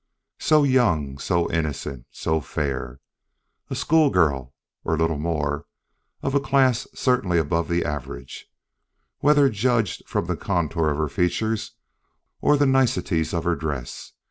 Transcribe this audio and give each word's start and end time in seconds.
So 0.39 0.63
young! 0.63 1.19
so 1.19 1.47
innocent! 1.51 2.07
so 2.09 2.41
fair! 2.41 2.99
A 3.69 3.75
schoolgirl, 3.75 4.51
or 4.83 4.97
little 4.97 5.19
more, 5.19 5.67
of 6.23 6.33
a 6.33 6.39
class 6.39 6.87
certainly 6.95 7.37
above 7.37 7.67
the 7.69 7.85
average, 7.85 8.47
whether 9.19 9.47
judged 9.47 10.09
from 10.09 10.25
the 10.25 10.35
contour 10.35 10.89
of 10.89 10.97
her 10.97 11.07
features 11.07 11.73
or 12.41 12.57
the 12.57 12.65
niceties 12.65 13.31
of 13.31 13.43
her 13.43 13.55
dress. 13.55 14.13